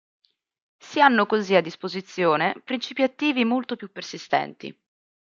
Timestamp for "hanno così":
0.99-1.53